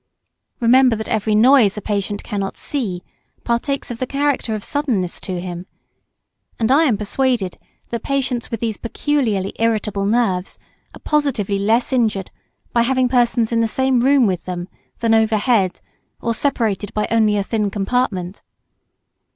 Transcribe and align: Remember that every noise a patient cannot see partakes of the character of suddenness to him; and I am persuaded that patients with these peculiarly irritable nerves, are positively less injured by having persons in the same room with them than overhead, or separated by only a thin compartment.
Remember 0.59 0.95
that 0.95 1.07
every 1.07 1.35
noise 1.35 1.77
a 1.77 1.79
patient 1.81 2.23
cannot 2.23 2.57
see 2.57 3.03
partakes 3.43 3.91
of 3.91 3.99
the 3.99 4.07
character 4.07 4.55
of 4.55 4.63
suddenness 4.63 5.19
to 5.19 5.39
him; 5.39 5.67
and 6.57 6.71
I 6.71 6.85
am 6.85 6.97
persuaded 6.97 7.59
that 7.89 8.01
patients 8.01 8.49
with 8.49 8.61
these 8.61 8.77
peculiarly 8.77 9.53
irritable 9.59 10.07
nerves, 10.07 10.57
are 10.95 10.99
positively 11.01 11.59
less 11.59 11.93
injured 11.93 12.31
by 12.73 12.81
having 12.81 13.09
persons 13.09 13.51
in 13.51 13.59
the 13.59 13.67
same 13.67 13.99
room 13.99 14.25
with 14.25 14.45
them 14.45 14.69
than 15.01 15.13
overhead, 15.13 15.81
or 16.19 16.33
separated 16.33 16.95
by 16.95 17.05
only 17.11 17.37
a 17.37 17.43
thin 17.43 17.69
compartment. 17.69 18.41